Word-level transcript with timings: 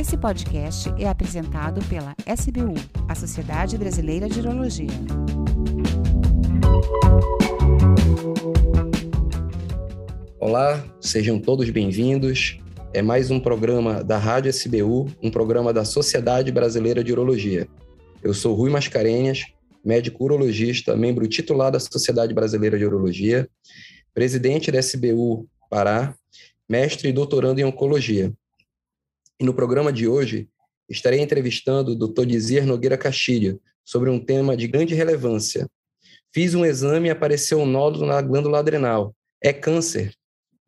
Esse 0.00 0.16
podcast 0.16 0.88
é 0.98 1.06
apresentado 1.06 1.86
pela 1.86 2.16
SBU, 2.26 2.72
a 3.06 3.14
Sociedade 3.14 3.76
Brasileira 3.76 4.30
de 4.30 4.40
Urologia. 4.40 4.88
Olá, 10.40 10.82
sejam 11.02 11.38
todos 11.38 11.68
bem-vindos. 11.68 12.58
É 12.94 13.02
mais 13.02 13.30
um 13.30 13.38
programa 13.38 14.02
da 14.02 14.16
Rádio 14.16 14.48
SBU, 14.48 15.06
um 15.22 15.30
programa 15.30 15.70
da 15.70 15.84
Sociedade 15.84 16.50
Brasileira 16.50 17.04
de 17.04 17.12
Urologia. 17.12 17.68
Eu 18.22 18.32
sou 18.32 18.54
Rui 18.54 18.70
Mascarenhas, 18.70 19.44
médico 19.84 20.24
urologista, 20.24 20.96
membro 20.96 21.28
titular 21.28 21.70
da 21.70 21.78
Sociedade 21.78 22.32
Brasileira 22.32 22.78
de 22.78 22.86
Urologia, 22.86 23.46
presidente 24.14 24.72
da 24.72 24.78
SBU 24.78 25.46
Pará, 25.68 26.14
mestre 26.66 27.10
e 27.10 27.12
doutorando 27.12 27.60
em 27.60 27.64
oncologia. 27.64 28.32
E 29.40 29.44
no 29.44 29.54
programa 29.54 29.90
de 29.90 30.06
hoje, 30.06 30.50
estarei 30.86 31.18
entrevistando 31.18 31.92
o 31.92 31.96
Dr. 31.96 32.26
Dizier 32.26 32.66
Nogueira 32.66 32.98
Castilho 32.98 33.58
sobre 33.82 34.10
um 34.10 34.22
tema 34.22 34.54
de 34.54 34.68
grande 34.68 34.94
relevância. 34.94 35.66
Fiz 36.30 36.54
um 36.54 36.62
exame 36.62 37.08
e 37.08 37.10
apareceu 37.10 37.58
um 37.58 37.64
nódulo 37.64 38.04
na 38.04 38.20
glândula 38.20 38.58
adrenal. 38.58 39.16
É 39.42 39.50
câncer. 39.50 40.12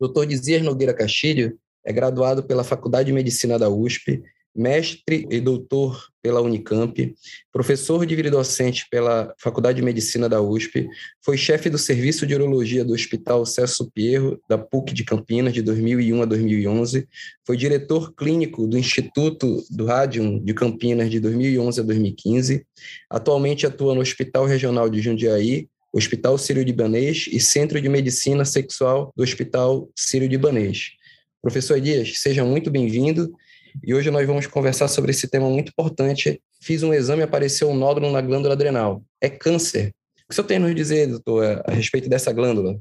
Dr. 0.01 0.25
Dizier 0.25 0.63
Nogueira 0.63 0.91
Castilho 0.91 1.55
é 1.85 1.93
graduado 1.93 2.41
pela 2.41 2.63
Faculdade 2.63 3.05
de 3.05 3.13
Medicina 3.13 3.59
da 3.59 3.69
USP, 3.69 4.23
mestre 4.55 5.27
e 5.29 5.39
doutor 5.39 6.07
pela 6.21 6.41
Unicamp, 6.41 7.13
professor 7.51 8.05
de 8.05 8.15
docente 8.29 8.85
pela 8.89 9.33
Faculdade 9.37 9.77
de 9.77 9.81
Medicina 9.81 10.29
da 10.29 10.41
USP, 10.41 10.87
foi 11.21 11.37
chefe 11.37 11.69
do 11.69 11.77
Serviço 11.77 12.25
de 12.25 12.33
Urologia 12.33 12.85
do 12.85 12.93
Hospital 12.93 13.45
Celso 13.45 13.91
Pierro, 13.93 14.39
da 14.47 14.57
PUC 14.57 14.93
de 14.93 15.03
Campinas, 15.03 15.53
de 15.53 15.61
2001 15.61 16.21
a 16.21 16.25
2011, 16.25 17.07
foi 17.45 17.57
diretor 17.57 18.13
clínico 18.13 18.65
do 18.67 18.77
Instituto 18.77 19.63
do 19.69 19.85
Rádio 19.85 20.39
de 20.39 20.53
Campinas, 20.53 21.09
de 21.09 21.19
2011 21.19 21.81
a 21.81 21.83
2015, 21.83 22.65
atualmente 23.09 23.65
atua 23.65 23.93
no 23.93 24.01
Hospital 24.01 24.45
Regional 24.45 24.89
de 24.89 25.01
Jundiaí, 25.01 25.67
Hospital 25.91 26.37
Sírio-Libanês 26.37 27.27
e 27.31 27.39
Centro 27.39 27.79
de 27.79 27.87
Medicina 27.87 28.45
Sexual 28.45 29.13
do 29.15 29.23
Hospital 29.23 29.89
Sírio-Libanês. 29.95 30.93
Professor 31.41 31.79
Dias, 31.79 32.19
seja 32.19 32.43
muito 32.45 32.71
bem-vindo 32.71 33.31
e 33.81 33.93
hoje 33.93 34.11
nós 34.11 34.27
vamos 34.27 34.47
conversar 34.47 34.87
sobre 34.87 35.11
esse 35.11 35.27
tema 35.27 35.49
muito 35.49 35.69
importante. 35.69 36.41
Fiz 36.61 36.83
um 36.83 36.93
exame 36.93 37.21
e 37.21 37.23
apareceu 37.23 37.69
um 37.69 37.75
nódulo 37.75 38.11
na 38.11 38.21
glândula 38.21 38.53
adrenal. 38.53 39.03
É 39.21 39.29
câncer. 39.29 39.93
O 40.17 40.27
que 40.27 40.31
o 40.31 40.33
senhor 40.33 40.47
tem 40.47 40.57
a 40.57 40.59
nos 40.59 40.75
dizer, 40.75 41.07
doutor, 41.07 41.63
a 41.65 41.71
respeito 41.71 42.09
dessa 42.09 42.31
glândula? 42.31 42.79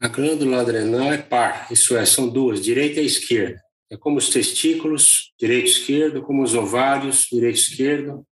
A 0.00 0.08
glândula 0.08 0.60
adrenal 0.60 1.12
é 1.12 1.18
par, 1.18 1.66
isso 1.70 1.96
é, 1.96 2.06
são 2.06 2.28
duas, 2.28 2.62
direita 2.62 3.00
e 3.00 3.06
esquerda. 3.06 3.60
É 3.90 3.96
como 3.96 4.18
os 4.18 4.30
testículos, 4.30 5.32
direito 5.38 5.66
e 5.66 5.70
esquerdo, 5.70 6.22
como 6.22 6.42
os 6.42 6.54
ovários, 6.54 7.26
direito 7.30 7.56
e 7.56 7.60
esquerdo. 7.60 8.26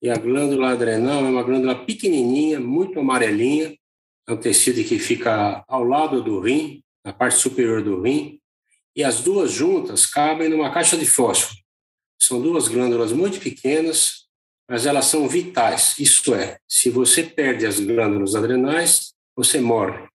E 0.00 0.08
a 0.08 0.16
glândula 0.16 0.70
adrenal 0.70 1.24
é 1.24 1.28
uma 1.28 1.42
glândula 1.42 1.74
pequenininha, 1.84 2.58
muito 2.58 2.98
amarelinha, 2.98 3.76
é 4.28 4.32
um 4.32 4.36
tecido 4.36 4.82
que 4.84 4.98
fica 4.98 5.64
ao 5.68 5.84
lado 5.84 6.22
do 6.22 6.40
rim, 6.40 6.82
na 7.04 7.12
parte 7.12 7.36
superior 7.36 7.82
do 7.82 8.00
rim, 8.00 8.40
e 8.94 9.02
as 9.02 9.20
duas 9.20 9.50
juntas 9.50 10.06
cabem 10.06 10.48
numa 10.48 10.72
caixa 10.72 10.96
de 10.96 11.06
fósforo. 11.06 11.56
São 12.20 12.40
duas 12.40 12.68
glândulas 12.68 13.12
muito 13.12 13.40
pequenas, 13.40 14.26
mas 14.68 14.86
elas 14.86 15.06
são 15.06 15.28
vitais. 15.28 15.98
Isto 15.98 16.34
é, 16.34 16.58
se 16.68 16.90
você 16.90 17.22
perde 17.22 17.66
as 17.66 17.80
glândulas 17.80 18.34
adrenais, 18.34 19.12
você 19.36 19.60
morre. 19.60 20.06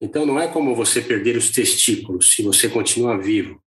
Então 0.00 0.26
não 0.26 0.38
é 0.38 0.48
como 0.48 0.74
você 0.74 1.00
perder 1.00 1.36
os 1.36 1.50
testículos 1.50 2.34
se 2.34 2.42
você 2.42 2.68
continua 2.68 3.16
vivo. 3.16 3.62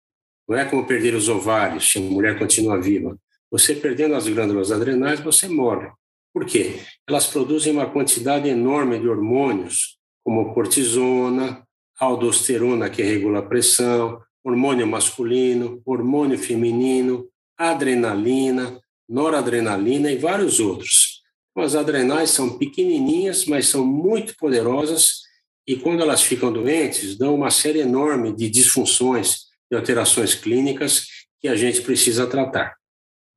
Não 0.47 0.57
é 0.57 0.65
como 0.65 0.85
perder 0.85 1.13
os 1.13 1.29
ovários 1.29 1.89
se 1.89 1.97
a 1.97 2.01
mulher 2.01 2.37
continua 2.37 2.81
viva. 2.81 3.17
Você 3.49 3.75
perdendo 3.75 4.15
as 4.15 4.27
glândulas 4.27 4.71
adrenais, 4.71 5.19
você 5.19 5.47
morre. 5.47 5.89
Por 6.33 6.45
quê? 6.45 6.79
Elas 7.07 7.27
produzem 7.27 7.73
uma 7.73 7.89
quantidade 7.89 8.47
enorme 8.49 8.99
de 8.99 9.07
hormônios, 9.07 9.97
como 10.23 10.53
cortisona, 10.53 11.65
aldosterona, 11.99 12.89
que 12.89 13.01
regula 13.01 13.39
a 13.39 13.45
pressão, 13.45 14.21
hormônio 14.47 14.87
masculino, 14.87 15.81
hormônio 15.85 16.37
feminino, 16.37 17.27
adrenalina, 17.57 18.79
noradrenalina 19.09 20.09
e 20.09 20.17
vários 20.17 20.59
outros. 20.61 21.21
Então, 21.51 21.63
as 21.65 21.75
adrenais 21.75 22.29
são 22.29 22.57
pequenininhas, 22.57 23.45
mas 23.45 23.67
são 23.67 23.85
muito 23.85 24.37
poderosas 24.37 25.27
e 25.67 25.75
quando 25.75 26.01
elas 26.01 26.23
ficam 26.23 26.51
doentes, 26.51 27.17
dão 27.17 27.35
uma 27.35 27.51
série 27.51 27.79
enorme 27.79 28.33
de 28.33 28.49
disfunções, 28.49 29.47
de 29.69 29.75
alterações 29.75 30.33
clínicas 30.33 31.07
que 31.41 31.47
a 31.49 31.55
gente 31.57 31.81
precisa 31.81 32.25
tratar. 32.25 32.73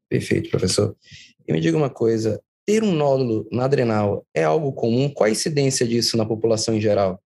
Perfeito, 0.08 0.48
professor. 0.48 0.96
E 1.46 1.52
me 1.52 1.60
diga 1.60 1.76
uma 1.76 1.90
coisa, 1.90 2.40
ter 2.64 2.84
um 2.84 2.92
nódulo 2.92 3.48
na 3.50 3.64
adrenal 3.64 4.24
é 4.32 4.44
algo 4.44 4.72
comum? 4.72 5.12
Qual 5.12 5.26
a 5.26 5.30
incidência 5.30 5.84
disso 5.84 6.16
na 6.16 6.24
população 6.24 6.76
em 6.76 6.80
geral? 6.80 7.20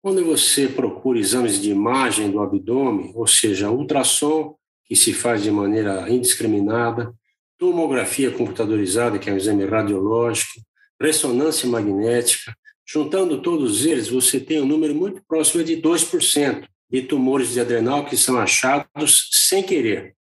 Quando 0.00 0.24
você 0.24 0.68
procura 0.68 1.18
exames 1.18 1.60
de 1.60 1.70
imagem 1.70 2.30
do 2.30 2.40
abdômen, 2.40 3.12
ou 3.14 3.26
seja, 3.26 3.70
ultrassom, 3.70 4.54
que 4.84 4.94
se 4.94 5.12
faz 5.12 5.42
de 5.42 5.50
maneira 5.50 6.08
indiscriminada, 6.08 7.12
tomografia 7.58 8.30
computadorizada, 8.30 9.18
que 9.18 9.28
é 9.28 9.32
um 9.32 9.36
exame 9.36 9.64
radiológico, 9.64 10.60
ressonância 11.00 11.68
magnética, 11.68 12.54
juntando 12.86 13.42
todos 13.42 13.84
eles, 13.84 14.08
você 14.08 14.40
tem 14.40 14.62
um 14.62 14.66
número 14.66 14.94
muito 14.94 15.20
próximo 15.26 15.62
de 15.62 15.76
2% 15.76 16.66
de 16.90 17.02
tumores 17.02 17.52
de 17.52 17.60
adrenal 17.60 18.06
que 18.06 18.16
são 18.16 18.38
achados 18.38 19.28
sem 19.32 19.62
querer. 19.62 20.14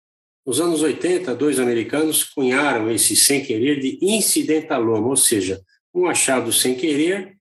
Nos 0.46 0.60
anos 0.60 0.82
80, 0.82 1.36
dois 1.36 1.60
americanos 1.60 2.24
cunharam 2.24 2.90
esse 2.90 3.16
sem 3.16 3.44
querer 3.44 3.80
de 3.80 4.00
incidentaloma, 4.02 5.08
ou 5.08 5.16
seja, 5.16 5.62
um 5.94 6.08
achado 6.08 6.52
sem 6.52 6.76
querer 6.76 7.37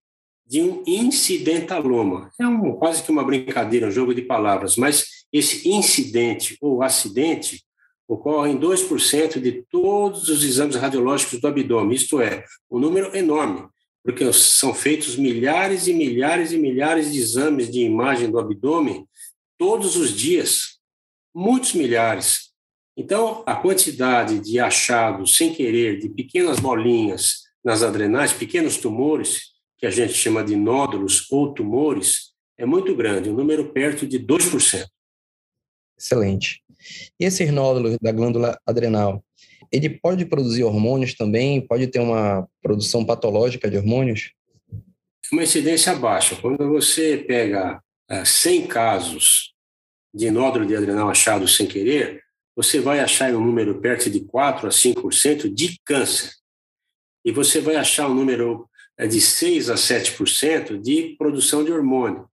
de 0.46 0.62
um 0.62 0.82
incidentaloma. 0.86 2.30
É 2.40 2.46
um, 2.46 2.72
quase 2.76 3.02
que 3.02 3.10
uma 3.10 3.24
brincadeira, 3.24 3.88
um 3.88 3.90
jogo 3.90 4.14
de 4.14 4.22
palavras, 4.22 4.76
mas 4.76 5.06
esse 5.32 5.68
incidente 5.68 6.56
ou 6.60 6.82
acidente 6.82 7.64
ocorre 8.08 8.52
em 8.52 8.58
2% 8.58 9.40
de 9.40 9.64
todos 9.68 10.28
os 10.28 10.44
exames 10.44 10.76
radiológicos 10.76 11.40
do 11.40 11.48
abdômen, 11.48 11.96
isto 11.96 12.20
é, 12.20 12.44
um 12.70 12.78
número 12.78 13.14
enorme, 13.16 13.66
porque 14.04 14.32
são 14.32 14.72
feitos 14.72 15.16
milhares 15.16 15.88
e 15.88 15.92
milhares 15.92 16.52
e 16.52 16.58
milhares 16.58 17.12
de 17.12 17.18
exames 17.18 17.68
de 17.68 17.80
imagem 17.80 18.30
do 18.30 18.38
abdômen 18.38 19.04
todos 19.58 19.96
os 19.96 20.12
dias, 20.12 20.78
muitos 21.34 21.72
milhares. 21.72 22.52
Então, 22.96 23.42
a 23.44 23.56
quantidade 23.56 24.38
de 24.38 24.60
achados 24.60 25.36
sem 25.36 25.52
querer 25.52 25.98
de 25.98 26.08
pequenas 26.08 26.60
bolinhas 26.60 27.46
nas 27.64 27.82
adrenais, 27.82 28.32
pequenos 28.32 28.76
tumores, 28.76 29.55
que 29.78 29.86
a 29.86 29.90
gente 29.90 30.12
chama 30.12 30.42
de 30.42 30.56
nódulos 30.56 31.30
ou 31.30 31.52
tumores, 31.52 32.32
é 32.58 32.64
muito 32.64 32.94
grande, 32.94 33.28
um 33.28 33.34
número 33.34 33.72
perto 33.72 34.06
de 34.06 34.18
2%. 34.18 34.86
Excelente. 35.98 36.62
E 37.18 37.24
esses 37.24 37.50
nódulos 37.50 37.96
da 38.00 38.12
glândula 38.12 38.58
adrenal, 38.66 39.24
ele 39.72 39.90
pode 39.90 40.24
produzir 40.24 40.64
hormônios 40.64 41.14
também? 41.14 41.66
Pode 41.66 41.86
ter 41.88 42.00
uma 42.00 42.46
produção 42.62 43.04
patológica 43.04 43.70
de 43.70 43.76
hormônios? 43.76 44.32
Uma 45.32 45.42
incidência 45.42 45.94
baixa. 45.94 46.36
Quando 46.36 46.68
você 46.68 47.18
pega 47.18 47.82
100 48.24 48.62
eh, 48.62 48.66
casos 48.66 49.54
de 50.14 50.30
nódulo 50.30 50.64
de 50.64 50.76
adrenal 50.76 51.10
achado 51.10 51.48
sem 51.48 51.66
querer, 51.66 52.22
você 52.54 52.80
vai 52.80 53.00
achar 53.00 53.34
um 53.34 53.44
número 53.44 53.80
perto 53.80 54.08
de 54.08 54.20
4 54.20 54.68
a 54.68 54.70
5% 54.70 55.52
de 55.52 55.78
câncer. 55.84 56.30
E 57.24 57.32
você 57.32 57.60
vai 57.60 57.76
achar 57.76 58.08
um 58.08 58.14
número 58.14 58.68
é 58.72 58.75
de 58.98 59.20
6 59.20 59.68
a 59.70 59.74
7% 59.74 60.80
de 60.80 61.14
produção 61.18 61.62
de 61.64 61.72
hormônio. 61.72 62.28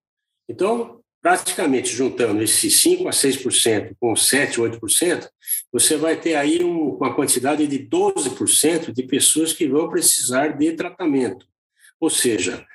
Então, 0.47 1.01
praticamente 1.21 1.95
juntando 1.95 2.43
esses 2.43 2.81
5 2.81 3.07
a 3.07 3.11
6% 3.11 3.95
com 3.99 4.15
7, 4.15 4.59
8%, 4.59 5.29
você 5.71 5.95
vai 5.95 6.19
ter 6.19 6.35
aí 6.35 6.59
uma 6.63 7.13
quantidade 7.13 7.65
de 7.65 7.79
12% 7.79 8.91
de 8.91 9.03
pessoas 9.03 9.53
que 9.53 9.67
vão 9.67 9.89
precisar 9.89 10.49
de 10.49 10.73
tratamento. 10.73 11.45
Ou 11.99 12.09
seja, 12.09 12.65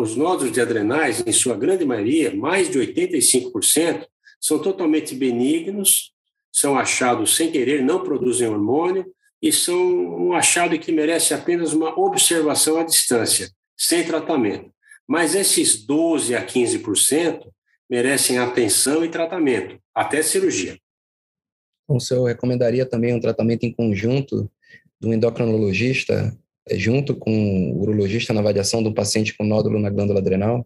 os 0.00 0.16
nódulos 0.16 0.52
de 0.52 0.60
adrenais, 0.60 1.22
em 1.26 1.32
sua 1.32 1.56
grande 1.56 1.84
maioria, 1.84 2.34
mais 2.34 2.68
de 2.68 2.78
85%, 2.78 4.06
são 4.40 4.58
totalmente 4.58 5.14
benignos, 5.14 6.12
são 6.52 6.76
achados 6.76 7.36
sem 7.36 7.50
querer, 7.50 7.82
não 7.82 8.02
produzem 8.02 8.48
hormônio, 8.48 9.06
e 9.42 9.50
são 9.50 9.76
um 9.76 10.32
achado 10.32 10.78
que 10.78 10.92
merece 10.92 11.34
apenas 11.34 11.72
uma 11.72 11.98
observação 11.98 12.78
à 12.78 12.84
distância, 12.84 13.50
sem 13.76 14.04
tratamento. 14.04 14.70
Mas 15.06 15.34
esses 15.34 15.84
12 15.84 16.36
a 16.36 16.46
15% 16.46 17.48
merecem 17.90 18.38
atenção 18.38 19.04
e 19.04 19.08
tratamento, 19.08 19.78
até 19.92 20.22
cirurgia. 20.22 20.78
Então, 21.84 21.96
o 21.96 22.00
senhor 22.00 22.24
recomendaria 22.24 22.86
também 22.86 23.12
um 23.12 23.20
tratamento 23.20 23.64
em 23.64 23.72
conjunto 23.72 24.48
do 25.00 25.12
endocrinologista, 25.12 26.34
eh, 26.68 26.78
junto 26.78 27.16
com 27.16 27.72
o 27.72 27.82
urologista 27.82 28.32
na 28.32 28.40
avaliação 28.40 28.82
do 28.82 28.94
paciente 28.94 29.36
com 29.36 29.44
nódulo 29.44 29.80
na 29.80 29.90
glândula 29.90 30.20
adrenal? 30.20 30.64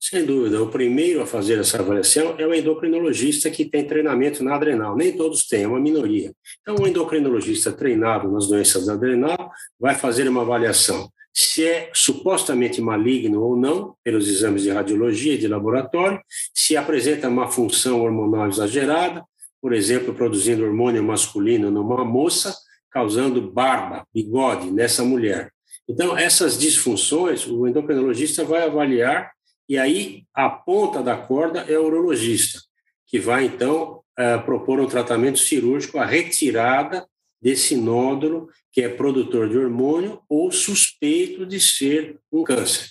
Sem 0.00 0.24
dúvida. 0.24 0.62
O 0.62 0.70
primeiro 0.70 1.20
a 1.22 1.26
fazer 1.26 1.58
essa 1.58 1.78
avaliação 1.78 2.34
é 2.38 2.46
o 2.46 2.54
endocrinologista 2.54 3.50
que 3.50 3.66
tem 3.66 3.86
treinamento 3.86 4.42
na 4.42 4.54
adrenal. 4.54 4.96
Nem 4.96 5.14
todos 5.14 5.46
têm, 5.46 5.64
é 5.64 5.68
uma 5.68 5.78
minoria. 5.78 6.32
Então, 6.62 6.76
o 6.76 6.88
endocrinologista 6.88 7.70
treinado 7.70 8.30
nas 8.32 8.48
doenças 8.48 8.86
da 8.86 8.94
adrenal 8.94 9.50
vai 9.78 9.94
fazer 9.94 10.26
uma 10.26 10.40
avaliação 10.40 11.10
se 11.32 11.64
é 11.64 11.90
supostamente 11.94 12.80
maligno 12.80 13.42
ou 13.42 13.56
não, 13.56 13.94
pelos 14.02 14.28
exames 14.28 14.62
de 14.62 14.70
radiologia 14.70 15.34
e 15.34 15.38
de 15.38 15.46
laboratório, 15.46 16.20
se 16.52 16.76
apresenta 16.76 17.28
uma 17.28 17.48
função 17.48 18.00
hormonal 18.02 18.48
exagerada, 18.48 19.24
por 19.60 19.72
exemplo, 19.72 20.14
produzindo 20.14 20.64
hormônio 20.64 21.02
masculino 21.02 21.70
numa 21.70 22.04
moça, 22.04 22.54
causando 22.90 23.40
barba, 23.40 24.04
bigode 24.12 24.70
nessa 24.70 25.04
mulher. 25.04 25.52
Então, 25.88 26.16
essas 26.16 26.58
disfunções, 26.58 27.46
o 27.46 27.66
endocrinologista 27.66 28.44
vai 28.44 28.64
avaliar 28.64 29.32
e 29.70 29.78
aí 29.78 30.24
a 30.34 30.50
ponta 30.50 31.00
da 31.00 31.16
corda 31.16 31.60
é 31.60 31.78
o 31.78 31.86
urologista, 31.86 32.60
que 33.06 33.20
vai 33.20 33.44
então 33.44 34.02
eh, 34.18 34.36
propor 34.38 34.80
um 34.80 34.88
tratamento 34.88 35.38
cirúrgico, 35.38 35.96
a 35.96 36.04
retirada 36.04 37.06
desse 37.40 37.76
nódulo 37.76 38.48
que 38.72 38.82
é 38.82 38.88
produtor 38.88 39.48
de 39.48 39.56
hormônio 39.56 40.20
ou 40.28 40.50
suspeito 40.50 41.46
de 41.46 41.60
ser 41.60 42.18
um 42.32 42.42
câncer. 42.42 42.88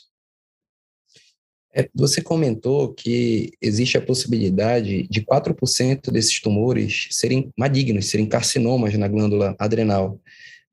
É, 1.76 1.90
você 1.94 2.22
comentou 2.22 2.94
que 2.94 3.52
existe 3.62 3.98
a 3.98 4.02
possibilidade 4.02 5.06
de 5.10 5.22
4% 5.22 6.10
desses 6.12 6.40
tumores 6.40 7.10
serem 7.12 7.52
malignos, 7.58 8.06
serem 8.06 8.26
carcinomas 8.26 8.98
na 8.98 9.10
glândula 9.10 9.54
adrenal. 9.60 10.18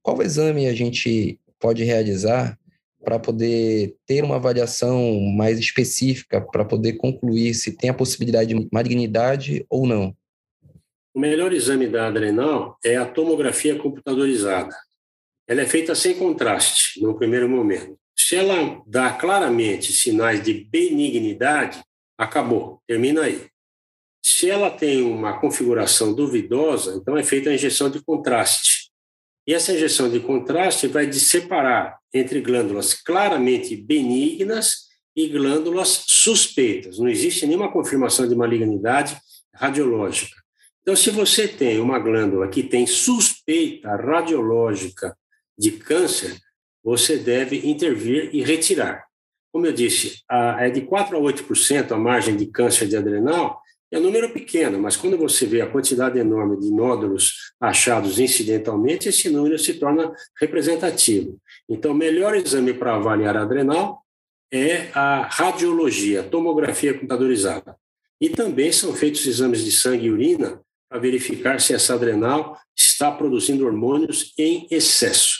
Qual 0.00 0.22
exame 0.22 0.68
a 0.68 0.72
gente 0.72 1.40
pode 1.58 1.82
realizar 1.82 2.56
para 3.06 3.20
poder 3.20 3.94
ter 4.04 4.24
uma 4.24 4.34
avaliação 4.34 5.20
mais 5.20 5.60
específica, 5.60 6.40
para 6.40 6.64
poder 6.64 6.94
concluir 6.94 7.54
se 7.54 7.76
tem 7.76 7.88
a 7.88 7.94
possibilidade 7.94 8.52
de 8.52 8.68
malignidade 8.72 9.64
ou 9.70 9.86
não? 9.86 10.12
O 11.14 11.20
melhor 11.20 11.52
exame 11.52 11.86
da 11.86 12.08
adrenal 12.08 12.76
é 12.84 12.96
a 12.96 13.06
tomografia 13.06 13.78
computadorizada. 13.78 14.74
Ela 15.46 15.62
é 15.62 15.66
feita 15.66 15.94
sem 15.94 16.18
contraste 16.18 17.00
no 17.00 17.16
primeiro 17.16 17.48
momento. 17.48 17.96
Se 18.18 18.34
ela 18.34 18.82
dá 18.84 19.12
claramente 19.12 19.92
sinais 19.92 20.42
de 20.42 20.52
benignidade, 20.52 21.80
acabou, 22.18 22.82
termina 22.88 23.22
aí. 23.22 23.46
Se 24.20 24.50
ela 24.50 24.68
tem 24.68 25.04
uma 25.04 25.38
configuração 25.38 26.12
duvidosa, 26.12 26.96
então 26.96 27.16
é 27.16 27.22
feita 27.22 27.50
a 27.50 27.54
injeção 27.54 27.88
de 27.88 28.02
contraste. 28.02 28.85
E 29.46 29.54
essa 29.54 29.72
injeção 29.72 30.10
de 30.10 30.18
contraste 30.18 30.88
vai 30.88 31.12
separar 31.12 31.98
entre 32.12 32.40
glândulas 32.40 32.94
claramente 32.94 33.76
benignas 33.76 34.86
e 35.14 35.28
glândulas 35.28 36.04
suspeitas. 36.06 36.98
Não 36.98 37.08
existe 37.08 37.46
nenhuma 37.46 37.70
confirmação 37.70 38.28
de 38.28 38.34
malignidade 38.34 39.16
radiológica. 39.54 40.36
Então, 40.82 40.94
se 40.94 41.10
você 41.10 41.48
tem 41.48 41.80
uma 41.80 41.98
glândula 41.98 42.48
que 42.48 42.62
tem 42.62 42.86
suspeita 42.86 43.96
radiológica 43.96 45.16
de 45.58 45.72
câncer, 45.72 46.36
você 46.82 47.16
deve 47.16 47.68
intervir 47.68 48.30
e 48.32 48.42
retirar. 48.42 49.04
Como 49.52 49.66
eu 49.66 49.72
disse, 49.72 50.22
é 50.58 50.70
de 50.70 50.82
4 50.82 51.16
a 51.16 51.20
8% 51.20 51.92
a 51.92 51.96
margem 51.96 52.36
de 52.36 52.46
câncer 52.46 52.86
de 52.86 52.96
adrenal, 52.96 53.60
é 53.90 53.98
um 53.98 54.02
número 54.02 54.30
pequeno, 54.30 54.78
mas 54.80 54.96
quando 54.96 55.16
você 55.16 55.46
vê 55.46 55.60
a 55.60 55.66
quantidade 55.66 56.18
enorme 56.18 56.58
de 56.58 56.70
nódulos 56.70 57.52
achados 57.60 58.18
incidentalmente, 58.18 59.08
esse 59.08 59.28
número 59.28 59.58
se 59.58 59.74
torna 59.74 60.12
representativo. 60.40 61.38
Então, 61.68 61.92
o 61.92 61.94
melhor 61.94 62.34
exame 62.34 62.74
para 62.74 62.96
avaliar 62.96 63.36
adrenal 63.36 64.02
é 64.52 64.88
a 64.92 65.22
radiologia, 65.30 66.22
tomografia 66.22 66.94
computadorizada. 66.94 67.76
E 68.20 68.28
também 68.28 68.72
são 68.72 68.92
feitos 68.92 69.26
exames 69.26 69.64
de 69.64 69.70
sangue 69.70 70.06
e 70.06 70.10
urina 70.10 70.60
para 70.88 70.98
verificar 70.98 71.60
se 71.60 71.74
essa 71.74 71.94
adrenal 71.94 72.58
está 72.74 73.10
produzindo 73.10 73.66
hormônios 73.66 74.32
em 74.38 74.66
excesso. 74.70 75.35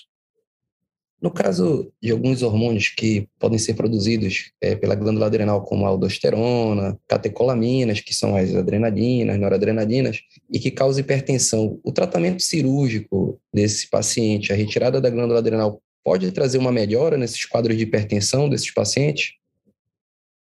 No 1.20 1.30
caso 1.30 1.90
de 2.00 2.10
alguns 2.10 2.42
hormônios 2.42 2.88
que 2.88 3.26
podem 3.38 3.58
ser 3.58 3.74
produzidos 3.74 4.52
é, 4.60 4.76
pela 4.76 4.94
glândula 4.94 5.26
adrenal, 5.26 5.62
como 5.62 5.86
a 5.86 5.88
aldosterona, 5.88 6.98
catecolaminas, 7.08 8.00
que 8.00 8.14
são 8.14 8.36
as 8.36 8.54
adrenalinas, 8.54 9.38
noradrenalinas, 9.38 10.20
e 10.52 10.58
que 10.58 10.70
causam 10.70 11.00
hipertensão, 11.00 11.80
o 11.82 11.90
tratamento 11.90 12.42
cirúrgico 12.42 13.40
desse 13.52 13.88
paciente, 13.88 14.52
a 14.52 14.56
retirada 14.56 15.00
da 15.00 15.08
glândula 15.08 15.38
adrenal, 15.38 15.80
pode 16.04 16.30
trazer 16.32 16.58
uma 16.58 16.70
melhora 16.70 17.16
nesses 17.16 17.44
quadros 17.46 17.76
de 17.76 17.82
hipertensão 17.82 18.48
desses 18.48 18.72
pacientes? 18.72 19.32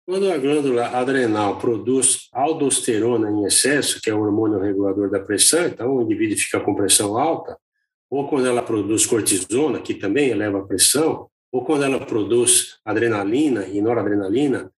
Quando 0.04 0.30
a 0.30 0.36
glândula 0.36 0.86
adrenal 0.86 1.58
produz 1.58 2.28
aldosterona 2.32 3.30
em 3.30 3.44
excesso, 3.44 4.00
que 4.00 4.10
é 4.10 4.14
o 4.14 4.20
hormônio 4.20 4.60
regulador 4.60 5.10
da 5.10 5.18
pressão, 5.18 5.66
então 5.66 5.96
o 5.96 6.02
indivíduo 6.02 6.36
fica 6.36 6.60
com 6.60 6.74
pressão 6.74 7.16
alta, 7.16 7.56
ou 8.10 8.28
quando 8.28 8.46
ela 8.46 8.62
produz 8.62 9.04
cortisona, 9.06 9.80
que 9.80 9.94
também 9.94 10.30
eleva 10.30 10.58
a 10.58 10.64
pressão, 10.64 11.28
ou 11.52 11.64
quando 11.64 11.84
ela 11.84 12.04
produz 12.04 12.78
adrenalina 12.84 13.66
e 13.66 13.80
noradrenalina, 13.80 14.70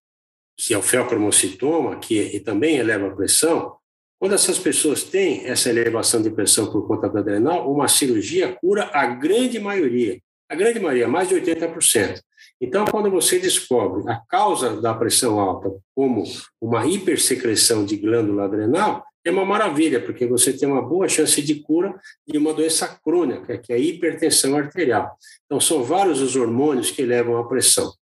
que 0.57 0.75
é 0.75 0.79
o 0.79 0.83
felcromocitoma, 0.83 1.99
que 1.99 2.41
também 2.41 2.77
eleva 2.77 3.09
a 3.09 3.15
pressão, 3.15 3.77
quando 4.19 4.35
essas 4.35 4.59
pessoas 4.59 5.05
têm 5.05 5.47
essa 5.47 5.71
elevação 5.71 6.21
de 6.21 6.31
pressão 6.31 6.73
por 6.73 6.87
conta 6.89 7.09
da 7.09 7.21
adrenal, 7.21 7.73
uma 7.73 7.87
cirurgia 7.87 8.53
cura 8.61 8.91
a 8.93 9.07
grande 9.07 9.61
maioria, 9.61 10.19
a 10.51 10.57
grande 10.57 10.81
maioria, 10.81 11.07
mais 11.07 11.29
de 11.29 11.37
80%. 11.37 12.21
Então, 12.61 12.85
quando 12.87 13.09
você 13.11 13.39
descobre 13.39 14.11
a 14.11 14.21
causa 14.29 14.81
da 14.81 14.93
pressão 14.93 15.39
alta 15.39 15.71
como 15.95 16.25
uma 16.61 16.85
hipersecreção 16.85 17.85
de 17.85 17.97
glândula 17.97 18.47
adrenal, 18.47 19.05
é 19.25 19.31
uma 19.31 19.45
maravilha, 19.45 20.01
porque 20.01 20.27
você 20.27 20.53
tem 20.53 20.69
uma 20.69 20.83
boa 20.83 21.09
chance 21.09 21.41
de 21.43 21.57
cura 21.57 21.99
de 22.27 22.39
uma 22.39 22.55
doença 22.55 22.87
crônica, 23.03 23.59
que 23.59 23.73
é 23.73 23.77
a 23.77 23.79
hipertensão 23.79 24.57
arterial. 24.57 25.17
Então, 25.47 25.61
são 25.61 25.83
vários 25.83 26.21
os 26.21 26.37
hormônios 26.37 26.91
que 26.91 27.03
levam 27.03 27.37
à 27.37 27.47
pressão. 27.47 27.93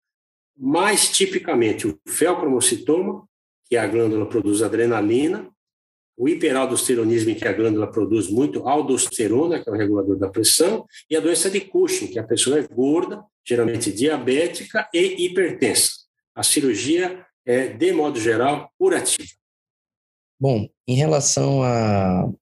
Mais 0.56 1.10
tipicamente, 1.10 1.86
o 1.86 1.98
felcromocitoma, 2.06 3.26
que 3.68 3.76
a 3.76 3.86
glândula 3.86 4.26
produz 4.26 4.62
adrenalina, 4.62 5.50
o 6.16 6.28
hiperaldosteronismo, 6.28 7.34
que 7.34 7.46
a 7.46 7.52
glândula 7.52 7.90
produz 7.90 8.30
muito 8.30 8.66
aldosterona, 8.66 9.62
que 9.62 9.68
é 9.68 9.72
o 9.72 9.76
regulador 9.76 10.16
da 10.16 10.30
pressão, 10.30 10.86
e 11.10 11.16
a 11.16 11.20
doença 11.20 11.50
de 11.50 11.60
Cushing, 11.60 12.06
que 12.06 12.18
a 12.18 12.24
pessoa 12.24 12.58
é 12.58 12.62
gorda, 12.62 13.22
geralmente 13.44 13.92
diabética 13.92 14.88
e 14.94 15.26
hipertensa. 15.26 15.90
A 16.34 16.42
cirurgia 16.42 17.26
é, 17.44 17.68
de 17.68 17.92
modo 17.92 18.18
geral, 18.18 18.72
curativa. 18.78 19.28
Bom, 20.38 20.68
em 20.86 20.94
relação 20.94 21.62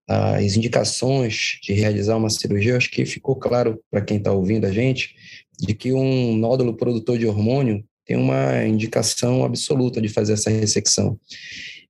às 0.09 0.57
indicações 0.57 1.59
de 1.63 1.73
realizar 1.73 2.17
uma 2.17 2.29
cirurgia, 2.29 2.77
acho 2.77 2.91
que 2.91 3.07
ficou 3.07 3.37
claro 3.37 3.81
para 3.91 4.01
quem 4.01 4.19
está 4.19 4.33
ouvindo 4.33 4.67
a 4.67 4.73
gente 4.73 5.15
de 5.59 5.75
que 5.75 5.93
um 5.93 6.37
nódulo 6.37 6.77
produtor 6.77 7.19
de 7.19 7.27
hormônio 7.27 7.85
tem 8.05 8.17
uma 8.17 8.65
indicação 8.67 9.45
absoluta 9.45 10.01
de 10.01 10.09
fazer 10.09 10.35
essa 10.35 10.51
ressecção. 10.51 11.19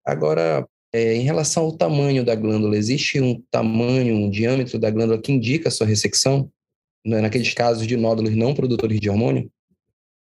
Agora, 0.04 0.68
é, 0.92 1.16
em 1.16 1.22
relação 1.22 1.64
ao 1.64 1.72
tamanho 1.72 2.24
da 2.24 2.34
glândula, 2.34 2.76
existe 2.76 3.20
um 3.20 3.42
tamanho, 3.50 4.14
um 4.14 4.30
diâmetro 4.30 4.78
da 4.78 4.90
glândula 4.90 5.20
que 5.20 5.32
indica 5.32 5.68
a 5.68 5.72
sua 5.72 5.86
ressecção? 5.86 6.50
Né, 7.04 7.20
naqueles 7.20 7.52
casos 7.52 7.86
de 7.86 7.96
nódulos 7.96 8.34
não 8.36 8.54
produtores 8.54 9.00
de 9.00 9.10
hormônio? 9.10 9.50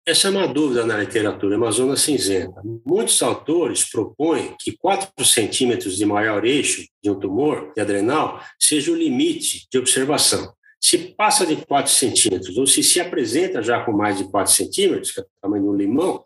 Essa 0.08 0.28
é 0.28 0.30
uma 0.30 0.46
dúvida 0.46 0.86
na 0.86 0.98
literatura, 0.98 1.56
uma 1.56 1.72
zona 1.72 1.96
cinzenta. 1.96 2.62
Muitos 2.86 3.20
autores 3.22 3.90
propõem 3.90 4.54
que 4.56 4.70
4 4.70 5.24
centímetros 5.24 5.96
de 5.96 6.06
maior 6.06 6.44
eixo 6.44 6.86
de 7.02 7.10
um 7.10 7.18
tumor 7.18 7.72
de 7.74 7.82
adrenal 7.82 8.40
seja 8.56 8.92
o 8.92 8.94
limite 8.94 9.66
de 9.68 9.76
observação. 9.76 10.54
Se 10.80 10.96
passa 10.96 11.44
de 11.44 11.56
4 11.56 11.90
centímetros, 11.90 12.56
ou 12.56 12.68
se 12.68 12.84
se 12.84 13.00
apresenta 13.00 13.60
já 13.60 13.82
com 13.82 13.90
mais 13.90 14.16
de 14.16 14.30
4 14.30 14.52
centímetros, 14.52 15.10
que 15.10 15.18
é 15.18 15.24
o 15.24 15.26
tamanho 15.42 15.64
de 15.64 15.68
um 15.70 15.74
limão, 15.74 16.22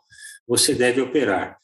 você 0.46 0.74
deve 0.74 1.00
operar. 1.00 1.56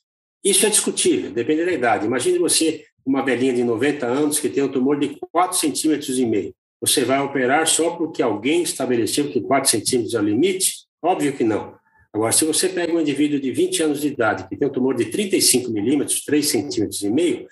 Isso 0.42 0.64
é 0.64 0.70
discutível, 0.70 1.30
depende 1.30 1.66
da 1.66 1.72
idade. 1.72 2.06
Imagine 2.06 2.38
você, 2.38 2.86
uma 3.04 3.22
velhinha 3.22 3.52
de 3.52 3.62
90 3.62 4.06
anos, 4.06 4.40
que 4.40 4.48
tem 4.48 4.62
um 4.62 4.72
tumor 4.72 4.98
de 4.98 5.18
4 5.30 5.58
centímetros 5.58 6.18
e 6.18 6.24
meio. 6.24 6.54
Você 6.80 7.04
vai 7.04 7.20
operar 7.20 7.66
só 7.66 7.90
porque 7.90 8.22
alguém 8.22 8.62
estabeleceu 8.62 9.30
que 9.30 9.42
4 9.42 9.68
centímetros 9.68 10.14
é 10.14 10.18
o 10.18 10.24
limite? 10.24 10.86
Óbvio 11.02 11.36
que 11.36 11.44
não. 11.44 11.76
Agora, 12.16 12.32
se 12.32 12.46
você 12.46 12.70
pega 12.70 12.94
um 12.94 13.00
indivíduo 13.00 13.38
de 13.38 13.52
20 13.52 13.82
anos 13.82 14.00
de 14.00 14.06
idade, 14.06 14.48
que 14.48 14.56
tem 14.56 14.66
um 14.66 14.72
tumor 14.72 14.96
de 14.96 15.04
35 15.04 15.70
milímetros, 15.70 16.24
3 16.24 16.48
centímetros 16.48 17.02
e 17.02 17.10
meio, 17.10 17.46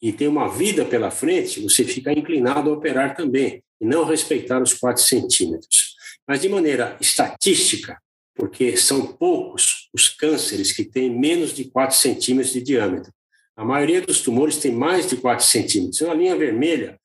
e 0.00 0.10
tem 0.10 0.26
uma 0.26 0.48
vida 0.48 0.86
pela 0.86 1.10
frente, 1.10 1.60
você 1.60 1.84
fica 1.84 2.10
inclinado 2.10 2.70
a 2.70 2.72
operar 2.72 3.14
também, 3.14 3.62
e 3.78 3.84
não 3.84 4.06
respeitar 4.06 4.62
os 4.62 4.72
4 4.72 5.02
centímetros. 5.02 5.94
Mas, 6.26 6.40
de 6.40 6.48
maneira 6.48 6.96
estatística, 6.98 8.00
porque 8.34 8.74
são 8.78 9.06
poucos 9.06 9.90
os 9.92 10.08
cânceres 10.08 10.72
que 10.72 10.86
têm 10.86 11.10
menos 11.10 11.52
de 11.52 11.66
4 11.66 11.94
centímetros 11.94 12.54
de 12.54 12.62
diâmetro. 12.62 13.12
A 13.54 13.66
maioria 13.66 14.00
dos 14.00 14.22
tumores 14.22 14.56
tem 14.56 14.72
mais 14.72 15.06
de 15.06 15.18
4 15.18 15.44
centímetros. 15.44 16.00
Então, 16.00 16.10
a 16.10 16.16
linha 16.16 16.34
vermelha 16.34 16.98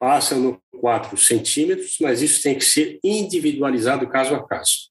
passa 0.00 0.36
no 0.36 0.58
4 0.80 1.18
centímetros, 1.18 1.98
mas 2.00 2.22
isso 2.22 2.42
tem 2.42 2.56
que 2.56 2.64
ser 2.64 2.98
individualizado 3.04 4.08
caso 4.08 4.34
a 4.34 4.42
caso. 4.42 4.88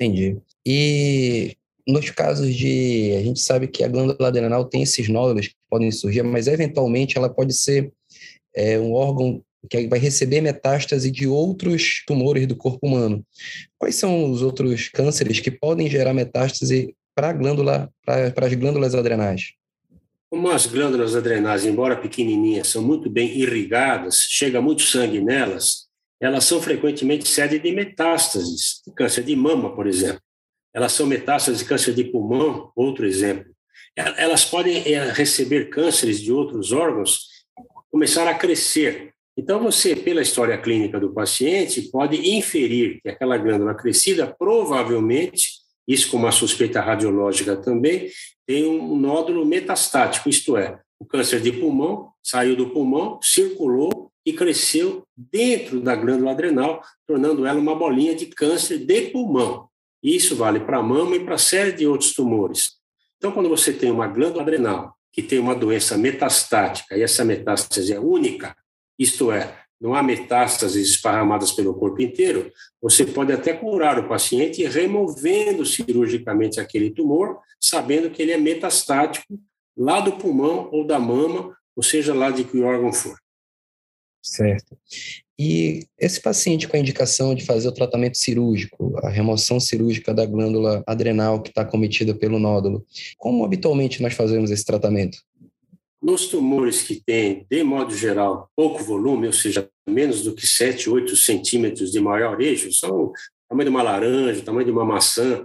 Entendi. 0.00 0.40
E 0.66 1.56
nos 1.86 2.10
casos 2.10 2.54
de. 2.54 3.14
A 3.18 3.22
gente 3.22 3.40
sabe 3.40 3.66
que 3.66 3.82
a 3.82 3.88
glândula 3.88 4.28
adrenal 4.28 4.64
tem 4.64 4.82
esses 4.82 5.08
nódulos 5.08 5.48
que 5.48 5.54
podem 5.68 5.90
surgir, 5.90 6.22
mas 6.22 6.46
eventualmente 6.46 7.18
ela 7.18 7.28
pode 7.28 7.54
ser 7.54 7.92
é, 8.54 8.78
um 8.78 8.92
órgão 8.92 9.42
que 9.68 9.86
vai 9.86 9.98
receber 9.98 10.40
metástase 10.40 11.10
de 11.10 11.26
outros 11.26 12.02
tumores 12.06 12.46
do 12.46 12.56
corpo 12.56 12.86
humano. 12.86 13.24
Quais 13.78 13.94
são 13.94 14.30
os 14.30 14.42
outros 14.42 14.88
cânceres 14.88 15.40
que 15.40 15.50
podem 15.50 15.88
gerar 15.88 16.12
metástase 16.12 16.94
para 17.14 17.32
glândula, 17.32 17.90
para 18.04 18.46
as 18.46 18.54
glândulas 18.54 18.94
adrenais? 18.94 19.52
Como 20.30 20.48
as 20.48 20.66
glândulas 20.66 21.14
adrenais, 21.14 21.64
embora 21.64 21.96
pequenininhas, 21.96 22.68
são 22.68 22.82
muito 22.82 23.10
bem 23.10 23.28
irrigadas, 23.38 24.16
chega 24.28 24.60
muito 24.60 24.82
sangue 24.82 25.20
nelas, 25.20 25.86
elas 26.20 26.44
são 26.44 26.60
frequentemente 26.60 27.28
sede 27.28 27.58
de 27.58 27.70
metástases, 27.70 28.80
câncer 28.96 29.24
de 29.24 29.36
mama, 29.36 29.74
por 29.74 29.86
exemplo. 29.86 30.22
Elas 30.74 30.92
são 30.92 31.06
metástases 31.06 31.60
de 31.60 31.66
câncer 31.66 31.94
de 31.94 32.04
pulmão, 32.04 32.70
outro 32.74 33.06
exemplo. 33.06 33.52
Elas 33.94 34.44
podem 34.44 34.82
eh, 34.86 35.12
receber 35.12 35.68
cânceres 35.68 36.20
de 36.20 36.32
outros 36.32 36.72
órgãos, 36.72 37.28
começar 37.90 38.26
a 38.26 38.34
crescer, 38.34 39.12
então, 39.36 39.62
você, 39.62 39.96
pela 39.96 40.20
história 40.20 40.58
clínica 40.58 41.00
do 41.00 41.12
paciente, 41.12 41.88
pode 41.90 42.16
inferir 42.36 43.00
que 43.00 43.08
aquela 43.08 43.38
glândula 43.38 43.74
crescida, 43.74 44.26
provavelmente, 44.26 45.48
isso 45.88 46.10
com 46.10 46.18
uma 46.18 46.30
suspeita 46.30 46.80
radiológica 46.80 47.56
também, 47.56 48.10
tem 48.46 48.66
um 48.66 48.96
nódulo 48.96 49.46
metastático, 49.46 50.28
isto 50.28 50.56
é, 50.56 50.78
o 50.98 51.06
câncer 51.06 51.40
de 51.40 51.50
pulmão 51.50 52.10
saiu 52.22 52.54
do 52.54 52.68
pulmão, 52.70 53.18
circulou 53.22 54.10
e 54.24 54.32
cresceu 54.32 55.04
dentro 55.16 55.80
da 55.80 55.96
glândula 55.96 56.32
adrenal, 56.32 56.82
tornando 57.06 57.46
ela 57.46 57.58
uma 57.58 57.74
bolinha 57.74 58.14
de 58.14 58.26
câncer 58.26 58.78
de 58.78 59.02
pulmão. 59.10 59.68
Isso 60.02 60.34
vale 60.34 60.60
para 60.60 60.78
a 60.78 60.82
mama 60.82 61.16
e 61.16 61.24
para 61.24 61.38
série 61.38 61.72
de 61.72 61.86
outros 61.86 62.12
tumores. 62.12 62.72
Então, 63.16 63.30
quando 63.30 63.48
você 63.48 63.72
tem 63.72 63.90
uma 63.90 64.08
glândula 64.08 64.42
adrenal 64.42 64.96
que 65.12 65.22
tem 65.22 65.38
uma 65.38 65.54
doença 65.54 65.96
metastática 65.96 66.96
e 66.96 67.02
essa 67.02 67.24
metástase 67.24 67.92
é 67.92 68.00
única, 68.00 68.56
isto 68.98 69.30
é, 69.30 69.62
não 69.80 69.94
há 69.94 70.02
metástases 70.02 70.90
esparramadas 70.90 71.52
pelo 71.52 71.74
corpo 71.74 72.00
inteiro, 72.00 72.50
você 72.80 73.04
pode 73.04 73.32
até 73.32 73.52
curar 73.52 73.98
o 73.98 74.08
paciente 74.08 74.64
removendo 74.64 75.66
cirurgicamente 75.66 76.60
aquele 76.60 76.90
tumor, 76.90 77.38
sabendo 77.60 78.10
que 78.10 78.22
ele 78.22 78.32
é 78.32 78.38
metastático 78.38 79.38
lá 79.76 80.00
do 80.00 80.12
pulmão 80.12 80.68
ou 80.72 80.86
da 80.86 80.98
mama, 80.98 81.56
ou 81.76 81.82
seja, 81.82 82.14
lá 82.14 82.30
de 82.30 82.44
que 82.44 82.60
órgão 82.60 82.92
for. 82.92 83.16
Certo. 84.22 84.78
E 85.44 85.88
esse 85.98 86.20
paciente 86.20 86.68
com 86.68 86.76
a 86.76 86.78
indicação 86.78 87.34
de 87.34 87.44
fazer 87.44 87.66
o 87.66 87.74
tratamento 87.74 88.16
cirúrgico, 88.16 88.96
a 89.02 89.08
remoção 89.08 89.58
cirúrgica 89.58 90.14
da 90.14 90.24
glândula 90.24 90.84
adrenal 90.86 91.42
que 91.42 91.48
está 91.48 91.64
cometida 91.64 92.14
pelo 92.14 92.38
nódulo, 92.38 92.86
como 93.18 93.44
habitualmente 93.44 94.00
nós 94.00 94.14
fazemos 94.14 94.52
esse 94.52 94.64
tratamento? 94.64 95.18
Nos 96.00 96.28
tumores 96.28 96.82
que 96.82 97.02
têm, 97.04 97.44
de 97.50 97.64
modo 97.64 97.92
geral, 97.92 98.48
pouco 98.54 98.84
volume, 98.84 99.26
ou 99.26 99.32
seja, 99.32 99.68
menos 99.84 100.22
do 100.22 100.32
que 100.32 100.46
7, 100.46 100.88
8 100.88 101.16
centímetros 101.16 101.90
de 101.90 101.98
maior 101.98 102.40
eixo, 102.40 102.72
são 102.72 103.10
tamanho 103.48 103.68
de 103.68 103.74
uma 103.74 103.82
laranja, 103.82 104.42
tamanho 104.42 104.66
de 104.66 104.70
uma 104.70 104.84
maçã, 104.84 105.44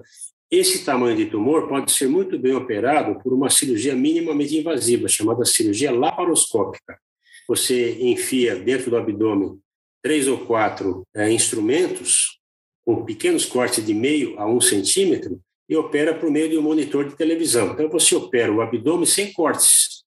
esse 0.52 0.86
tamanho 0.86 1.18
de 1.18 1.26
tumor 1.26 1.68
pode 1.68 1.92
ser 1.92 2.08
muito 2.08 2.38
bem 2.38 2.54
operado 2.54 3.20
por 3.24 3.34
uma 3.34 3.50
cirurgia 3.50 3.96
minimamente 3.96 4.56
invasiva, 4.56 5.08
chamada 5.08 5.44
cirurgia 5.44 5.92
laparoscópica. 5.92 7.00
Você 7.48 7.98
enfia 8.00 8.56
dentro 8.56 8.92
do 8.92 8.98
abdômen 8.98 9.60
três 10.08 10.26
ou 10.26 10.38
quatro 10.38 11.06
é, 11.14 11.30
instrumentos 11.30 12.40
com 12.86 13.04
pequenos 13.04 13.46
cortes 13.46 13.86
de 13.86 13.94
meio 13.94 14.40
a 14.40 14.50
um 14.50 14.62
centímetro 14.62 15.38
e 15.68 15.76
opera 15.76 16.14
por 16.14 16.32
meio 16.32 16.50
de 16.50 16.58
um 16.58 16.62
monitor 16.62 17.10
de 17.10 17.14
televisão. 17.14 17.74
Então, 17.74 17.90
você 17.90 18.16
opera 18.16 18.50
o 18.50 18.62
abdômen 18.62 19.06
sem 19.06 19.34
cortes, 19.34 20.06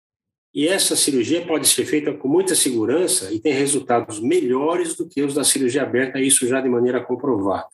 e 0.54 0.66
essa 0.66 0.96
cirurgia 0.96 1.44
pode 1.46 1.68
ser 1.68 1.84
feita 1.84 2.14
com 2.14 2.28
muita 2.28 2.54
segurança 2.54 3.30
e 3.30 3.38
tem 3.38 3.52
resultados 3.52 4.20
melhores 4.20 4.96
do 4.96 5.06
que 5.06 5.22
os 5.22 5.34
da 5.34 5.44
cirurgia 5.44 5.82
aberta, 5.82 6.18
isso 6.18 6.48
já 6.48 6.62
de 6.62 6.68
maneira 6.70 7.04
comprovada. 7.04 7.68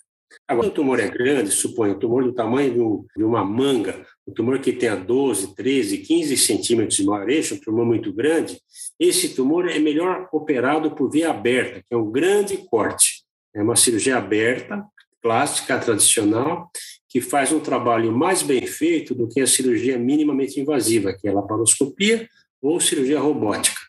Agora, 0.49 0.68
o 0.68 0.71
tumor 0.71 1.00
é 1.00 1.09
grande, 1.09 1.50
suponha, 1.50 1.95
um 1.95 1.99
tumor 1.99 2.25
do 2.25 2.33
tamanho 2.33 2.73
de, 2.73 2.80
um, 2.80 3.06
uma 3.26 3.45
manga, 3.45 4.06
um 4.26 4.33
tumor 4.33 4.59
que 4.59 4.73
tenha 4.73 4.97
12, 4.97 5.54
13, 5.54 5.99
15 5.99 6.37
centímetros 6.37 6.97
de 6.97 7.04
maior 7.04 7.28
eixo, 7.28 7.54
um 7.54 7.61
tumor 7.61 7.85
muito 7.85 8.12
grande, 8.12 8.61
esse 8.99 9.35
tumor 9.35 9.68
é 9.68 9.78
melhor 9.78 10.28
operado 10.33 10.95
por 10.95 11.11
via 11.11 11.30
aberta, 11.30 11.83
que 11.87 11.95
é 11.95 11.97
um 11.97 12.11
grande 12.11 12.56
corte. 12.68 13.25
É 13.54 13.62
uma 13.62 13.76
cirurgia 13.76 14.18
aberta, 14.18 14.85
plástica, 15.23 15.78
tradicional, 15.78 16.71
que 17.09 17.21
faz 17.21 17.50
um 17.52 17.61
trabalho 17.61 18.12
mais 18.12 18.42
bem 18.42 18.66
feito 18.66 19.14
do 19.14 19.28
que 19.28 19.40
a 19.40 19.47
cirurgia 19.47 19.99
minimamente 19.99 20.61
invasiva, 20.61 21.12
que 21.12 21.26
é 21.26 21.30
a 21.30 21.35
laparoscopia, 21.35 22.28
ou 22.61 22.80
cirurgia 22.80 23.18
robótica. 23.18 23.80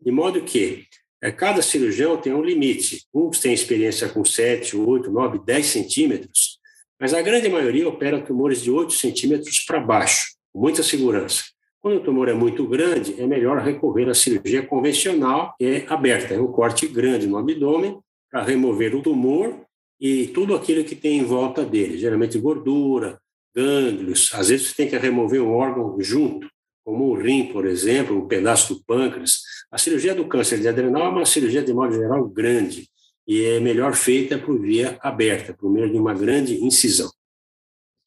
De 0.00 0.10
modo 0.10 0.42
que 0.42 0.84
cada 1.30 1.62
cirurgião 1.62 2.16
tem 2.16 2.32
um 2.32 2.42
limite. 2.42 3.04
Uns 3.14 3.38
têm 3.38 3.52
experiência 3.52 4.08
com 4.08 4.24
7, 4.24 4.76
8, 4.76 5.10
9, 5.10 5.38
10 5.44 5.66
centímetros, 5.66 6.58
mas 6.98 7.14
a 7.14 7.22
grande 7.22 7.48
maioria 7.48 7.88
opera 7.88 8.20
tumores 8.20 8.62
de 8.62 8.70
8 8.70 8.92
centímetros 8.92 9.60
para 9.60 9.78
baixo, 9.78 10.34
com 10.52 10.60
muita 10.60 10.82
segurança. 10.82 11.44
Quando 11.80 11.96
o 11.96 12.04
tumor 12.04 12.28
é 12.28 12.34
muito 12.34 12.66
grande, 12.66 13.20
é 13.20 13.26
melhor 13.26 13.58
recorrer 13.58 14.08
à 14.08 14.14
cirurgia 14.14 14.64
convencional, 14.64 15.54
que 15.58 15.64
é 15.64 15.86
aberta, 15.88 16.34
é 16.34 16.40
um 16.40 16.50
corte 16.50 16.86
grande 16.86 17.26
no 17.26 17.36
abdômen 17.36 17.98
para 18.30 18.42
remover 18.42 18.94
o 18.94 19.02
tumor 19.02 19.64
e 20.00 20.28
tudo 20.28 20.54
aquilo 20.54 20.84
que 20.84 20.96
tem 20.96 21.18
em 21.18 21.24
volta 21.24 21.64
dele, 21.64 21.98
geralmente 21.98 22.38
gordura, 22.38 23.20
gânglios, 23.54 24.30
às 24.32 24.48
vezes 24.48 24.68
você 24.68 24.74
tem 24.76 24.88
que 24.88 24.96
remover 24.96 25.42
um 25.42 25.52
órgão 25.52 25.96
junto, 26.00 26.48
como 26.84 27.04
o 27.06 27.14
rim, 27.14 27.52
por 27.52 27.66
exemplo, 27.66 28.18
um 28.18 28.26
pedaço 28.26 28.74
do 28.74 28.84
pâncreas. 28.84 29.40
A 29.70 29.78
cirurgia 29.78 30.14
do 30.14 30.26
câncer 30.26 30.60
de 30.60 30.68
adrenal 30.68 31.06
é 31.06 31.08
uma 31.08 31.26
cirurgia, 31.26 31.62
de 31.62 31.72
modo 31.72 31.94
geral, 31.94 32.28
grande 32.28 32.90
e 33.26 33.44
é 33.44 33.60
melhor 33.60 33.94
feita 33.94 34.38
por 34.38 34.60
via 34.60 34.98
aberta, 35.00 35.54
por 35.54 35.70
meio 35.70 35.90
de 35.90 35.98
uma 35.98 36.14
grande 36.14 36.54
incisão. 36.62 37.10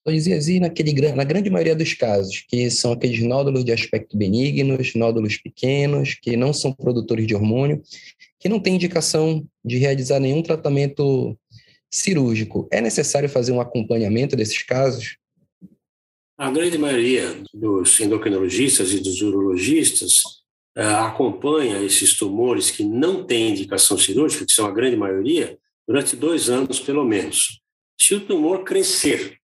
Dizia 0.08 0.38
assim, 0.38 0.60
naquele, 0.60 0.94
na 1.14 1.24
grande 1.24 1.50
maioria 1.50 1.76
dos 1.76 1.94
casos, 1.96 2.46
que 2.48 2.70
são 2.70 2.92
aqueles 2.92 3.24
nódulos 3.24 3.66
de 3.66 3.72
aspecto 3.72 4.16
benignos, 4.16 4.94
nódulos 4.94 5.38
pequenos, 5.38 6.14
que 6.14 6.38
não 6.38 6.54
são 6.54 6.72
produtores 6.72 7.26
de 7.26 7.34
hormônio, 7.34 7.82
que 8.40 8.48
não 8.48 8.60
têm 8.60 8.76
indicação 8.76 9.44
de 9.64 9.80
realizar 9.80 10.20
nenhum 10.20 10.44
tratamento 10.44 11.36
cirúrgico. 11.92 12.68
É 12.72 12.82
necessário 12.82 13.28
fazer 13.28 13.52
um 13.52 13.60
acompanhamento 13.60 14.36
desses 14.36 14.62
casos? 14.62 15.18
A 16.38 16.52
grande 16.52 16.78
maioria 16.78 17.42
dos 17.54 17.98
endocrinologistas 18.02 18.92
e 18.92 19.00
dos 19.00 19.22
urologistas 19.22 20.22
uh, 20.78 21.06
acompanha 21.06 21.82
esses 21.82 22.18
tumores 22.18 22.70
que 22.70 22.84
não 22.84 23.24
têm 23.24 23.52
indicação 23.52 23.98
cirúrgica, 23.98 24.46
que 24.46 24.52
são 24.52 24.66
a 24.66 24.72
grande 24.72 24.98
maioria, 24.98 25.58
durante 25.88 26.14
dois 26.18 26.50
anos 26.50 26.78
pelo 26.78 27.06
menos. 27.06 27.62
Se 27.98 28.16
o 28.16 28.20
tumor 28.20 28.66
crescer 28.66 29.38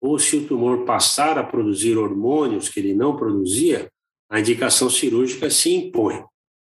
ou 0.00 0.18
se 0.18 0.36
o 0.38 0.46
tumor 0.46 0.86
passar 0.86 1.36
a 1.36 1.44
produzir 1.44 1.98
hormônios 1.98 2.70
que 2.70 2.80
ele 2.80 2.94
não 2.94 3.14
produzia, 3.14 3.90
a 4.30 4.40
indicação 4.40 4.88
cirúrgica 4.88 5.50
se 5.50 5.74
impõe. 5.74 6.24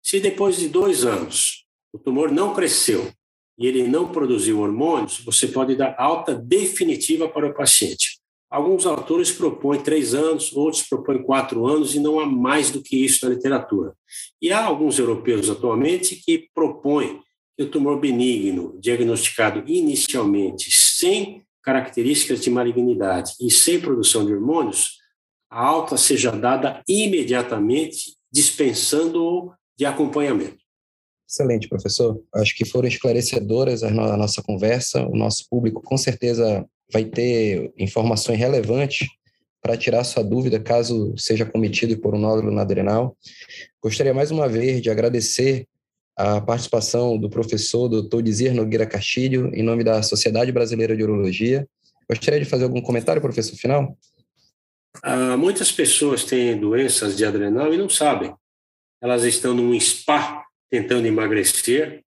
Se 0.02 0.20
depois 0.20 0.56
de 0.56 0.70
dois 0.70 1.04
anos 1.04 1.66
o 1.92 1.98
tumor 1.98 2.32
não 2.32 2.54
cresceu 2.54 3.12
e 3.58 3.66
ele 3.66 3.86
não 3.86 4.10
produziu 4.10 4.60
hormônios, 4.60 5.20
você 5.20 5.46
pode 5.46 5.76
dar 5.76 5.94
alta 5.98 6.34
definitiva 6.34 7.28
para 7.28 7.46
o 7.46 7.54
paciente. 7.54 8.19
Alguns 8.50 8.84
autores 8.84 9.30
propõem 9.30 9.80
três 9.80 10.12
anos, 10.12 10.52
outros 10.52 10.82
propõem 10.82 11.22
quatro 11.22 11.66
anos, 11.66 11.94
e 11.94 12.00
não 12.00 12.18
há 12.18 12.26
mais 12.26 12.70
do 12.70 12.82
que 12.82 12.96
isso 12.96 13.24
na 13.24 13.32
literatura. 13.34 13.94
E 14.42 14.50
há 14.50 14.64
alguns 14.64 14.98
europeus 14.98 15.48
atualmente 15.48 16.16
que 16.16 16.48
propõem 16.52 17.20
que 17.56 17.62
o 17.62 17.70
tumor 17.70 18.00
benigno, 18.00 18.76
diagnosticado 18.80 19.62
inicialmente 19.70 20.68
sem 20.72 21.44
características 21.62 22.40
de 22.40 22.50
malignidade 22.50 23.34
e 23.40 23.50
sem 23.50 23.80
produção 23.80 24.26
de 24.26 24.34
hormônios, 24.34 24.98
a 25.48 25.64
alta 25.64 25.96
seja 25.96 26.32
dada 26.32 26.82
imediatamente, 26.88 28.16
dispensando-o 28.32 29.52
de 29.78 29.84
acompanhamento. 29.84 30.58
Excelente, 31.28 31.68
professor. 31.68 32.20
Acho 32.34 32.56
que 32.56 32.64
foram 32.64 32.88
esclarecedoras 32.88 33.84
a 33.84 33.90
nossa 33.90 34.42
conversa. 34.42 35.06
O 35.06 35.16
nosso 35.16 35.46
público, 35.48 35.80
com 35.80 35.96
certeza, 35.96 36.66
vai 36.92 37.04
ter 37.04 37.72
informações 37.78 38.38
relevantes 38.38 39.08
para 39.62 39.76
tirar 39.76 40.04
sua 40.04 40.22
dúvida 40.22 40.58
caso 40.58 41.14
seja 41.16 41.44
cometido 41.44 41.98
por 41.98 42.14
um 42.14 42.18
nódulo 42.18 42.50
na 42.50 42.62
adrenal. 42.62 43.16
Gostaria 43.82 44.14
mais 44.14 44.30
uma 44.30 44.48
vez 44.48 44.80
de 44.80 44.90
agradecer 44.90 45.66
a 46.16 46.40
participação 46.40 47.18
do 47.18 47.30
professor 47.30 47.88
Dr. 47.88 48.22
Dizir 48.22 48.54
Nogueira 48.54 48.86
Castilho, 48.86 49.50
em 49.54 49.62
nome 49.62 49.84
da 49.84 50.02
Sociedade 50.02 50.52
Brasileira 50.52 50.96
de 50.96 51.02
Urologia. 51.02 51.66
Gostaria 52.08 52.40
de 52.40 52.46
fazer 52.46 52.64
algum 52.64 52.80
comentário, 52.80 53.22
professor, 53.22 53.56
final? 53.56 53.96
Ah, 55.02 55.36
muitas 55.36 55.70
pessoas 55.70 56.24
têm 56.24 56.58
doenças 56.58 57.16
de 57.16 57.24
adrenal 57.24 57.72
e 57.72 57.78
não 57.78 57.88
sabem. 57.88 58.34
Elas 59.00 59.24
estão 59.24 59.54
num 59.54 59.78
spa 59.78 60.44
tentando 60.68 61.06
emagrecer 61.06 62.02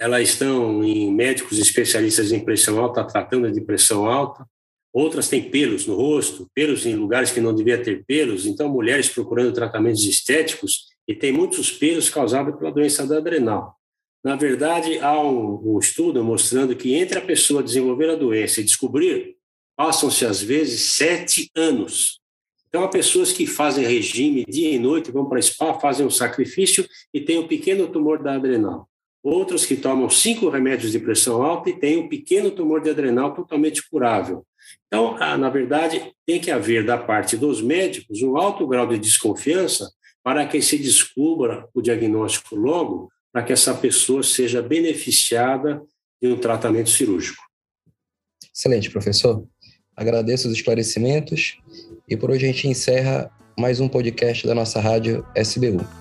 elas 0.00 0.30
estão 0.30 0.82
em 0.82 1.12
médicos 1.12 1.58
especialistas 1.58 2.32
em 2.32 2.40
pressão 2.40 2.80
alta, 2.80 3.04
tratando 3.04 3.52
de 3.52 3.60
pressão 3.60 4.06
alta, 4.06 4.46
outras 4.90 5.28
têm 5.28 5.50
pelos 5.50 5.86
no 5.86 5.94
rosto, 5.94 6.48
pelos 6.54 6.86
em 6.86 6.96
lugares 6.96 7.30
que 7.30 7.40
não 7.40 7.54
devia 7.54 7.80
ter 7.80 8.02
pelos, 8.06 8.46
então 8.46 8.66
mulheres 8.66 9.10
procurando 9.10 9.52
tratamentos 9.52 10.02
estéticos 10.04 10.86
e 11.06 11.14
tem 11.14 11.30
muitos 11.30 11.70
pelos 11.70 12.08
causados 12.08 12.56
pela 12.56 12.72
doença 12.72 13.06
da 13.06 13.18
adrenal. 13.18 13.76
Na 14.24 14.36
verdade, 14.36 14.98
há 15.00 15.20
um, 15.20 15.74
um 15.74 15.78
estudo 15.78 16.24
mostrando 16.24 16.74
que 16.74 16.94
entre 16.94 17.18
a 17.18 17.22
pessoa 17.22 17.62
desenvolver 17.62 18.08
a 18.08 18.16
doença 18.16 18.60
e 18.60 18.64
descobrir, 18.64 19.36
passam-se 19.76 20.24
às 20.24 20.42
vezes 20.42 20.94
sete 20.94 21.50
anos. 21.54 22.20
Então, 22.68 22.84
há 22.84 22.88
pessoas 22.88 23.32
que 23.32 23.46
fazem 23.46 23.86
regime 23.86 24.44
dia 24.48 24.70
e 24.70 24.78
noite, 24.78 25.10
vão 25.10 25.28
para 25.28 25.42
spa, 25.42 25.74
fazem 25.74 26.06
um 26.06 26.10
sacrifício 26.10 26.86
e 27.12 27.20
têm 27.20 27.38
um 27.38 27.48
pequeno 27.48 27.88
tumor 27.88 28.22
da 28.22 28.34
adrenal. 28.34 28.89
Outros 29.22 29.66
que 29.66 29.76
tomam 29.76 30.08
cinco 30.08 30.48
remédios 30.48 30.92
de 30.92 30.98
pressão 30.98 31.42
alta 31.42 31.68
e 31.68 31.78
têm 31.78 31.98
um 31.98 32.08
pequeno 32.08 32.50
tumor 32.50 32.80
de 32.80 32.90
adrenal 32.90 33.34
totalmente 33.34 33.86
curável. 33.88 34.46
Então, 34.86 35.16
na 35.18 35.50
verdade, 35.50 36.12
tem 36.26 36.40
que 36.40 36.50
haver 36.50 36.84
da 36.84 36.96
parte 36.96 37.36
dos 37.36 37.60
médicos 37.60 38.22
um 38.22 38.36
alto 38.36 38.66
grau 38.66 38.86
de 38.86 38.98
desconfiança 38.98 39.90
para 40.22 40.46
que 40.46 40.60
se 40.60 40.78
descubra 40.78 41.68
o 41.74 41.82
diagnóstico 41.82 42.56
logo, 42.56 43.10
para 43.32 43.42
que 43.42 43.52
essa 43.52 43.74
pessoa 43.74 44.22
seja 44.22 44.62
beneficiada 44.62 45.82
de 46.20 46.28
um 46.28 46.36
tratamento 46.36 46.90
cirúrgico. 46.90 47.42
Excelente, 48.54 48.90
professor. 48.90 49.46
Agradeço 49.96 50.48
os 50.48 50.54
esclarecimentos 50.54 51.58
e 52.08 52.16
por 52.16 52.30
hoje 52.30 52.46
a 52.46 52.52
gente 52.52 52.68
encerra 52.68 53.30
mais 53.58 53.80
um 53.80 53.88
podcast 53.88 54.46
da 54.46 54.54
nossa 54.54 54.80
rádio 54.80 55.24
SBU. 55.36 55.99